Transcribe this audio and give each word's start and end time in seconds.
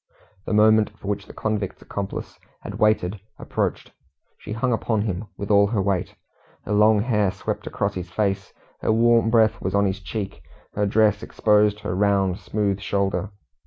The 0.47 0.53
moment 0.53 0.89
for 0.97 1.07
which 1.09 1.27
the 1.27 1.33
convict's 1.35 1.79
accomplice 1.83 2.39
had 2.61 2.79
waited 2.79 3.19
approached. 3.37 3.91
She 4.39 4.53
hung 4.53 4.73
upon 4.73 5.03
him 5.03 5.25
with 5.37 5.51
all 5.51 5.67
her 5.67 5.79
weight. 5.79 6.15
Her 6.65 6.71
long 6.73 7.01
hair 7.01 7.29
swept 7.29 7.67
across 7.67 7.93
his 7.93 8.09
face, 8.09 8.51
her 8.81 8.91
warm 8.91 9.29
breath 9.29 9.61
was 9.61 9.75
on 9.75 9.85
his 9.85 9.99
cheek, 9.99 10.41
her 10.73 10.87
dress 10.87 11.21
exposed 11.21 11.81
her 11.81 11.93
round, 11.93 12.39
smooth 12.39 12.79
shoulder. 12.79 13.29